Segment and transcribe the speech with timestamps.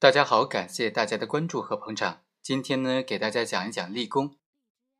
[0.00, 2.22] 大家好，感谢大家的关注和捧场。
[2.40, 4.36] 今天呢，给大家讲一讲立功，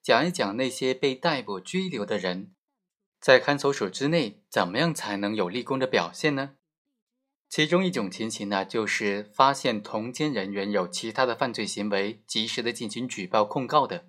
[0.02, 2.52] 讲一讲那些被逮捕拘留的人，
[3.21, 6.57] 在看守所之内怎么样才能有立功的表现呢？
[7.49, 14.09] 其中一种情形呢，就是发现同监人员有其他的犯罪行为，及时的进行举报控告的。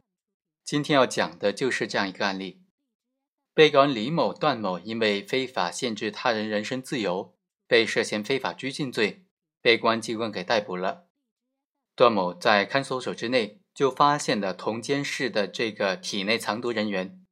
[0.65, 2.63] 今天要讲的就是这样一个案例：
[3.53, 7.35] 被告人李某、段某因为非法限制他人人身自由，
[7.67, 9.27] 被涉嫌非法拘禁罪。
[9.69, 11.05] 被公安机关给逮捕了。
[11.93, 17.23] 段某在看守所之内就发现了同监室的这个体内藏毒人员，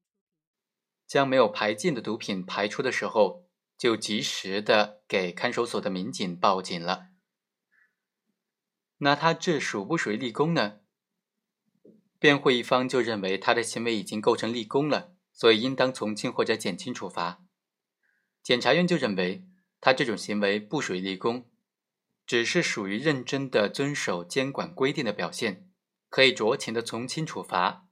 [1.07, 7.07] 将没有排尽的毒品排出的时候，就及时的给看守所的民警报警了。
[8.99, 10.81] 那他这属不属于立功呢？
[12.19, 17.43] 辩护一方就认为他的行为已经构成立功了，所以应当从轻或者减轻处罚。
[18.43, 19.43] 检察院就认为
[19.81, 21.49] 他这种行为不属于立功。
[22.27, 25.69] 只是属于认真的遵守监管规定的表现，
[26.09, 27.85] 可以酌情的从轻处罚。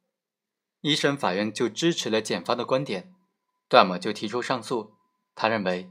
[0.81, 3.15] 一审法院就支持了检方的观点，
[3.69, 4.93] 段某就提出上诉。
[5.33, 5.89] 他认为，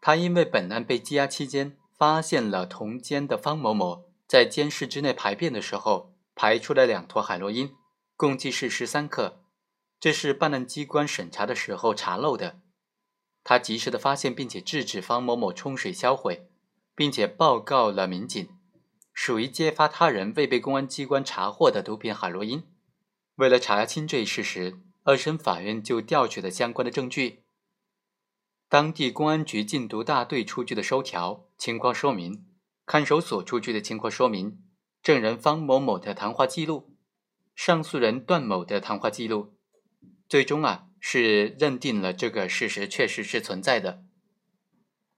[0.00, 7.74] 他因为本案被羁押期间发现了同监的方某某在监室之内排便的时候排出了两坨海洛因，
[8.16, 9.44] 共计是十三克，
[10.00, 12.60] 这是办案机关审查的时候查漏的。
[13.44, 16.50] 他及时的发现并且制止方某某冲水销毁。
[16.96, 18.48] 并且报告了民警，
[19.12, 22.64] 属于揭发他人未被公安机关查获的毒品海洛因。
[23.34, 27.44] 为了查清这一事实，二审法院就调取了相关的证据：
[28.70, 32.46] 当地公安局禁毒大队出具的收条、情况说明，
[32.86, 34.58] 看守所出具的情况说明，
[35.02, 36.96] 证人方某某的谈话记录，
[37.54, 39.54] 上诉人段某的谈话记录，
[40.26, 44.02] 最终啊是认定了这个事实确实是存在的。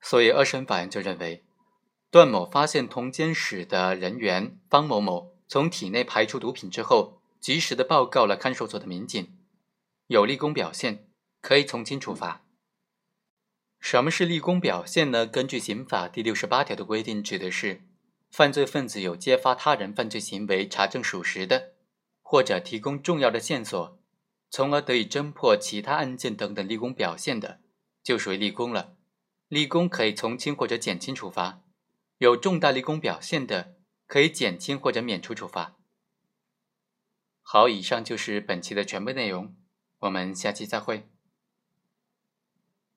[0.00, 1.44] 所以二审法院就认为。
[2.10, 9.36] 段某发现同监室的人员方某某从体内排出毒品之后，及时的报告了看守所的民警，
[10.06, 11.06] 有立功表现，
[11.42, 12.44] 可以从轻处罚。
[13.78, 15.26] 什么是立功表现呢？
[15.26, 17.82] 根据刑法第六十八条的规定，指的是
[18.30, 21.74] 犯罪分子有揭发他人犯罪行为查证属实的，
[22.22, 23.98] 或者提供重要的线索，
[24.50, 27.60] 从而得以侦破其他案件等等立功表现的，
[28.02, 28.94] 就属于立功了。
[29.48, 31.60] 立功可以从轻或者减轻处罚。
[32.18, 35.76] 有重大立功表现的，可以减轻或者免除处罚。
[37.42, 39.56] 好，以上就是本期的全部内容，
[40.00, 41.08] 我们下期再会。